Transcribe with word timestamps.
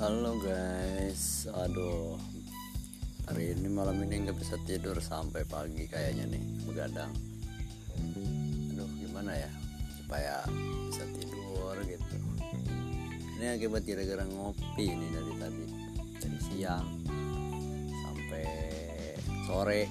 Halo 0.00 0.32
guys, 0.40 1.44
aduh 1.52 2.16
Hari 3.28 3.52
ini 3.52 3.68
malam 3.68 4.00
ini 4.00 4.24
nggak 4.24 4.40
bisa 4.40 4.56
tidur 4.64 4.96
sampai 4.96 5.44
pagi 5.44 5.84
kayaknya 5.84 6.24
nih 6.24 6.40
Begadang. 6.64 7.12
Aduh 8.72 8.88
gimana 8.96 9.36
ya 9.36 9.52
Supaya 10.00 10.40
bisa 10.88 11.04
tidur 11.04 11.76
gitu. 11.84 12.16
Ini 13.36 13.60
akibat 13.60 13.84
gara-gara 13.84 14.24
ngopi 14.24 14.88
ini 14.88 15.04
dari 15.12 15.32
tadi 15.36 15.64
Dari 16.16 16.38
siang 16.48 16.88
Sampai 17.92 18.44
sore. 19.44 19.84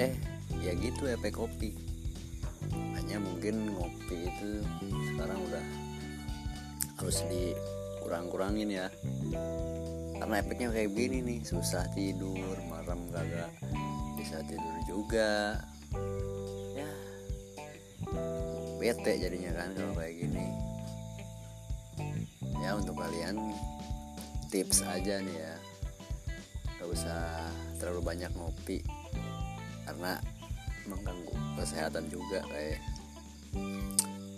Eh 0.00 0.16
ya 0.64 0.72
gitu 0.80 1.12
efek 1.12 1.36
kopi. 1.36 1.76
Hanya 2.96 3.20
mungkin 3.20 3.68
ngopi 3.68 4.32
itu 4.32 4.64
sekarang 5.12 5.44
udah 5.44 5.64
harus 7.04 7.20
dikurang-kurangin 8.04 8.68
ya. 8.68 8.92
Karena 10.20 10.44
efeknya 10.44 10.68
kayak 10.76 10.92
begini 10.92 11.24
nih 11.24 11.40
susah 11.40 11.88
tidur 11.96 12.52
malam 12.68 13.08
gak 13.08 13.24
bisa 14.20 14.44
tidur 14.44 14.76
juga. 14.84 15.56
Ya 16.76 16.90
bete 18.76 19.12
jadinya 19.16 19.56
kan 19.56 19.72
kalau 19.72 19.96
kayak 19.96 20.20
gini. 20.20 20.46
Ya 22.60 22.76
untuk 22.76 23.00
kalian 23.00 23.40
tips 24.52 24.84
aja 24.84 25.24
nih 25.24 25.36
ya. 25.40 25.56
Gak 26.76 26.88
usah 26.92 27.48
terlalu 27.80 28.04
banyak 28.04 28.28
ngopi 28.36 28.84
karena 29.88 30.20
mengganggu 30.84 31.32
kesehatan 31.56 32.12
juga 32.12 32.44
kayak. 32.52 32.84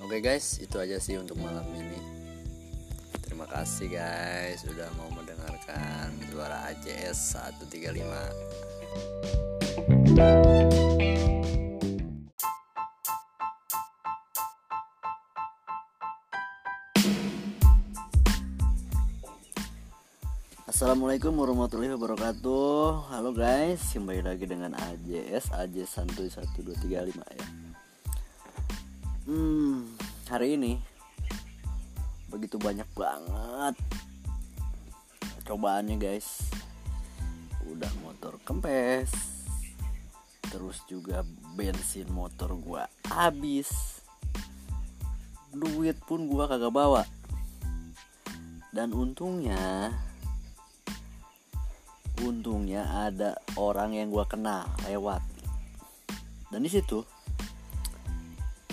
Oke 0.06 0.22
guys, 0.22 0.62
itu 0.62 0.78
aja 0.78 1.02
sih 1.02 1.18
untuk 1.18 1.34
malam 1.42 1.66
ini. 1.74 2.15
Kasih 3.46 3.86
guys 3.94 4.66
sudah 4.66 4.90
mau 4.98 5.06
mendengarkan 5.14 6.10
suara 6.34 6.66
AJS 6.74 7.38
135. 7.38 8.02
Assalamualaikum 20.66 21.32
warahmatullahi 21.32 21.94
wabarakatuh 21.96 23.08
Halo 23.08 23.32
guys, 23.32 23.96
kembali 23.96 24.26
lagi 24.26 24.44
dengan 24.44 24.76
AJS 24.76 25.54
AJS 25.54 25.88
Santuy 25.88 26.28
1235 26.28 27.16
ya 27.16 27.48
Hmm, 29.24 29.88
hari 30.28 30.60
ini 30.60 30.95
begitu 32.30 32.58
banyak 32.58 32.88
banget. 32.92 33.74
Cobaannya 35.46 35.96
guys. 35.98 36.50
Udah 37.70 37.90
motor 38.02 38.38
kempes. 38.42 39.14
Terus 40.46 40.82
juga 40.90 41.22
bensin 41.54 42.10
motor 42.10 42.58
gua 42.58 42.90
habis. 43.06 43.70
Duit 45.54 45.98
pun 46.02 46.26
gua 46.26 46.50
kagak 46.50 46.74
bawa. 46.74 47.02
Dan 48.74 48.90
untungnya 48.92 49.94
untungnya 52.16 53.06
ada 53.06 53.38
orang 53.54 53.94
yang 53.94 54.10
gua 54.10 54.26
kenal 54.26 54.66
lewat. 54.90 55.22
Dan 56.50 56.66
di 56.66 56.70
situ 56.70 57.06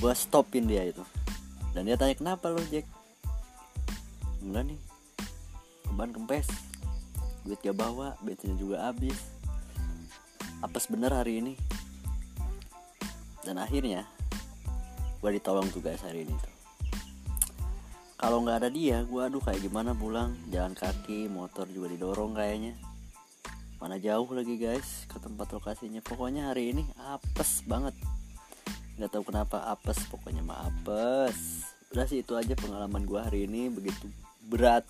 gua 0.02 0.18
stopin 0.18 0.66
dia 0.66 0.90
itu. 0.90 1.06
Dan 1.74 1.86
dia 1.86 1.98
tanya 1.98 2.18
kenapa 2.18 2.50
lo 2.50 2.62
Jack 2.70 3.03
enggak 4.44 4.76
nih. 4.76 4.80
Ban 5.96 6.12
kempes. 6.12 6.48
Duit 7.44 7.60
gak 7.60 7.76
bawa 7.76 8.16
bensinnya 8.24 8.56
juga 8.56 8.88
habis. 8.88 9.20
Apes 10.64 10.88
bener 10.88 11.12
hari 11.12 11.44
ini. 11.44 11.54
Dan 13.44 13.60
akhirnya 13.60 14.08
gue 15.20 15.32
ditolong 15.40 15.68
tuh 15.72 15.84
guys 15.84 16.00
hari 16.04 16.24
ini 16.24 16.34
tuh. 16.40 16.52
Kalau 18.16 18.40
nggak 18.40 18.64
ada 18.64 18.70
dia 18.72 19.04
gue 19.04 19.20
aduh 19.20 19.44
kayak 19.44 19.60
gimana 19.60 19.92
pulang? 19.92 20.32
Jalan 20.48 20.72
kaki 20.72 21.28
motor 21.28 21.68
juga 21.68 21.92
didorong 21.92 22.40
kayaknya. 22.40 22.80
Mana 23.84 24.00
jauh 24.00 24.32
lagi 24.32 24.56
guys 24.56 25.04
ke 25.12 25.20
tempat 25.20 25.52
lokasinya. 25.52 26.00
Pokoknya 26.00 26.48
hari 26.48 26.72
ini 26.72 26.88
apes 26.96 27.68
banget. 27.68 27.92
Nggak 28.96 29.12
tahu 29.12 29.24
kenapa 29.28 29.68
apes 29.68 30.08
pokoknya 30.08 30.40
mah 30.40 30.72
apes. 30.72 31.68
Udah 31.92 32.08
sih 32.08 32.24
itu 32.24 32.40
aja 32.40 32.56
pengalaman 32.56 33.04
gue 33.04 33.20
hari 33.20 33.44
ini 33.44 33.68
begitu 33.68 34.08
berat 34.48 34.84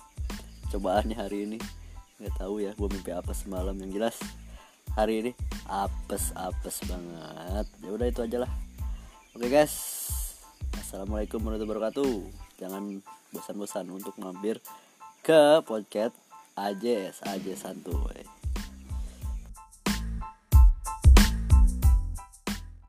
cobaannya 0.70 1.16
hari 1.16 1.46
ini. 1.50 1.58
Nggak 2.18 2.34
tahu 2.38 2.62
ya 2.62 2.74
gue 2.74 2.88
mimpi 2.90 3.10
apa 3.14 3.32
semalam. 3.34 3.74
Yang 3.74 3.90
jelas 3.98 4.16
hari 4.94 5.14
ini 5.24 5.32
apes 5.66 6.34
apes 6.36 6.82
banget. 6.86 7.66
Ya 7.82 7.90
udah 7.90 8.06
itu 8.06 8.20
aja 8.22 8.38
lah. 8.46 8.52
Oke 9.34 9.50
guys. 9.50 9.74
Assalamualaikum 10.78 11.42
warahmatullahi 11.42 11.70
wabarakatuh. 11.70 12.14
Jangan 12.62 12.82
bosan-bosan 13.34 13.86
untuk 13.90 14.14
mampir 14.22 14.62
ke 15.26 15.58
podcast 15.66 16.14
AJS 16.54 17.26
AJ 17.26 17.58
Santuy 17.58 18.43